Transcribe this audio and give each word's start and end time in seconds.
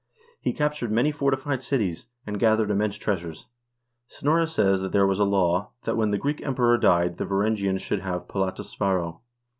He 0.39 0.51
captured 0.51 0.91
many 0.91 1.11
fortified 1.11 1.61
cities, 1.61 2.07
and 2.25 2.39
gathered 2.39 2.71
immense 2.71 2.95
treasures. 2.95 3.45
Snorre 4.07 4.47
says 4.49 4.81
that 4.81 4.91
there 4.93 5.05
was 5.05 5.19
a 5.19 5.23
law, 5.23 5.73
that 5.83 5.95
when 5.95 6.09
the 6.09 6.17
Greek 6.17 6.43
Emperor 6.43 6.75
died, 6.79 7.17
the 7.17 7.25
Varangians 7.27 7.81
should 7.83 7.99
have 7.99 8.27
polata 8.27 8.63
svaro. 8.63 9.19